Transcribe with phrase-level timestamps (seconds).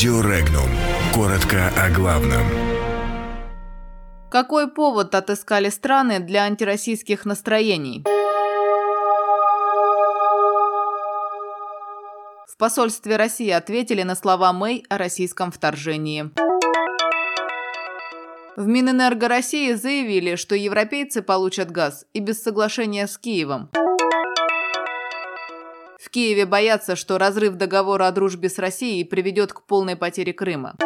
[0.00, 0.70] Радио Регнум.
[1.12, 2.40] Коротко о главном.
[4.30, 8.02] Какой повод отыскали страны для антироссийских настроений?
[12.48, 16.30] В посольстве России ответили на слова Мэй о российском вторжении.
[18.56, 23.68] В Минэнерго России заявили, что европейцы получат газ и без соглашения с Киевом.
[26.00, 30.76] В Киеве боятся, что разрыв договора о дружбе с Россией приведет к полной потере Крыма.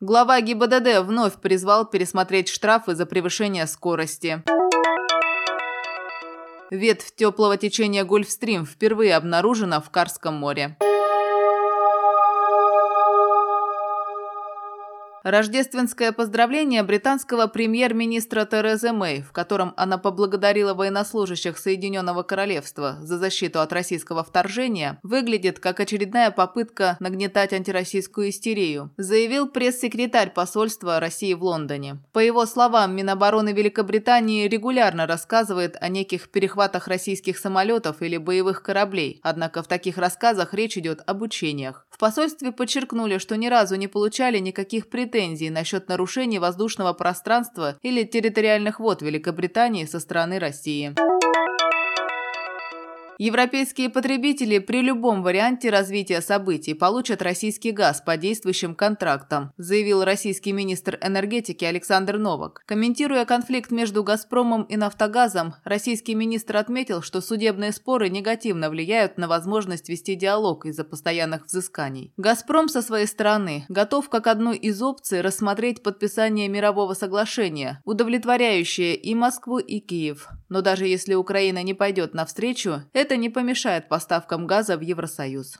[0.00, 4.42] Глава ГИБДД вновь призвал пересмотреть штрафы за превышение скорости.
[6.70, 10.78] Ветвь теплого течения Гольфстрим впервые обнаружена в Карском море.
[15.24, 23.60] Рождественское поздравление британского премьер-министра Терезы Мэй, в котором она поблагодарила военнослужащих Соединенного Королевства за защиту
[23.60, 31.42] от российского вторжения, выглядит как очередная попытка нагнетать антироссийскую истерию, заявил пресс-секретарь посольства России в
[31.42, 32.02] Лондоне.
[32.12, 39.20] По его словам, Минобороны Великобритании регулярно рассказывает о неких перехватах российских самолетов или боевых кораблей,
[39.22, 41.86] однако в таких рассказах речь идет об учениях.
[41.88, 45.13] В посольстве подчеркнули, что ни разу не получали никаких претензий
[45.50, 50.94] насчет нарушений воздушного пространства или территориальных вод Великобритании со стороны России.
[53.18, 60.52] Европейские потребители при любом варианте развития событий получат российский газ по действующим контрактам, заявил российский
[60.52, 62.62] министр энергетики Александр Новак.
[62.66, 69.28] Комментируя конфликт между «Газпромом» и «Нафтогазом», российский министр отметил, что судебные споры негативно влияют на
[69.28, 72.12] возможность вести диалог из-за постоянных взысканий.
[72.16, 79.14] «Газпром» со своей стороны готов как одну из опций рассмотреть подписание мирового соглашения, удовлетворяющее и
[79.14, 80.28] Москву, и Киев.
[80.54, 85.58] Но даже если Украина не пойдет навстречу, это не помешает поставкам газа в Евросоюз.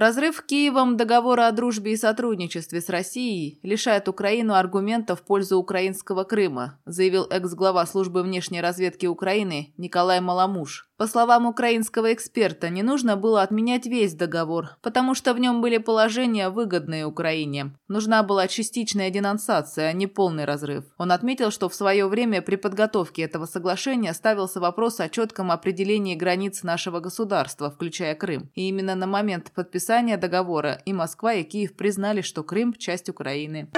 [0.00, 6.24] Разрыв Киевом договора о дружбе и сотрудничестве с Россией лишает Украину аргументов в пользу украинского
[6.24, 10.86] Крыма, заявил экс-глава службы внешней разведки Украины Николай Маламуш.
[10.96, 15.78] По словам украинского эксперта, не нужно было отменять весь договор, потому что в нем были
[15.78, 17.74] положения, выгодные Украине.
[17.88, 20.84] Нужна была частичная денонсация, а не полный разрыв.
[20.98, 26.14] Он отметил, что в свое время при подготовке этого соглашения ставился вопрос о четком определении
[26.14, 28.50] границ нашего государства, включая Крым.
[28.54, 33.68] И именно на момент подписания договора и Москва, и Киев признали, что Крым– часть Украины.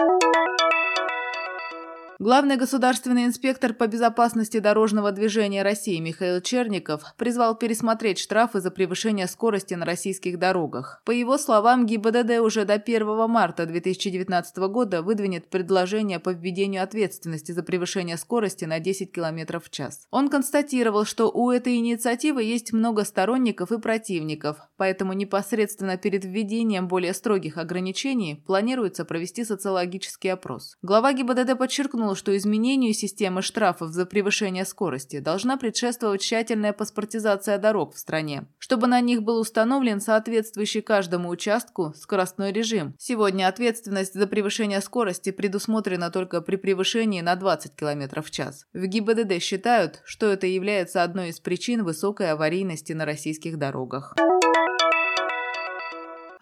[2.23, 9.27] Главный государственный инспектор по безопасности дорожного движения России Михаил Черников призвал пересмотреть штрафы за превышение
[9.27, 11.03] скорости на российских дорогах.
[11.05, 17.51] По его словам, ГИБДД уже до 1 марта 2019 года выдвинет предложение по введению ответственности
[17.51, 20.07] за превышение скорости на 10 км в час.
[20.13, 26.87] Он констатировал, что у этой инициативы есть много сторонников и противников, поэтому непосредственно перед введением
[26.87, 30.77] более строгих ограничений планируется провести социологический опрос.
[30.83, 37.59] Глава ГИБДД подчеркнул, подчеркнул, что изменению системы штрафов за превышение скорости должна предшествовать тщательная паспортизация
[37.59, 42.95] дорог в стране, чтобы на них был установлен соответствующий каждому участку скоростной режим.
[42.99, 48.67] Сегодня ответственность за превышение скорости предусмотрена только при превышении на 20 км в час.
[48.73, 54.15] В ГИБДД считают, что это является одной из причин высокой аварийности на российских дорогах.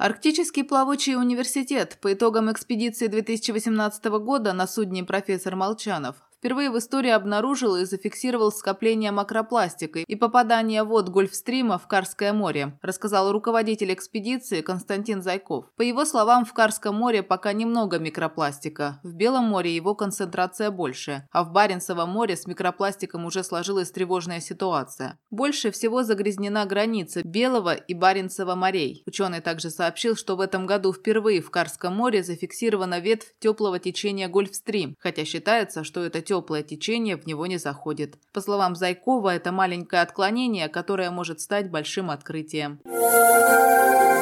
[0.00, 1.98] Арктический плавучий университет.
[2.00, 8.50] По итогам экспедиции 2018 года на судне «Профессор Молчанов» впервые в истории обнаружил и зафиксировал
[8.50, 15.66] скопление макропластика и попадание вод Гольфстрима в Карское море, рассказал руководитель экспедиции Константин Зайков.
[15.76, 21.28] По его словам, в Карском море пока немного микропластика, в Белом море его концентрация больше,
[21.30, 25.18] а в Баренцевом море с микропластиком уже сложилась тревожная ситуация.
[25.28, 29.02] Больше всего загрязнена граница Белого и Баренцева морей.
[29.04, 34.28] Ученый также сообщил, что в этом году впервые в Карском море зафиксирована ветвь теплого течения
[34.28, 38.16] Гольфстрим, хотя считается, что это теплое течение в него не заходит.
[38.32, 42.78] По словам Зайкова, это маленькое отклонение, которое может стать большим открытием.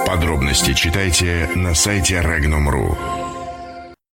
[0.06, 3.17] Подробности читайте на сайте Regnum.ru.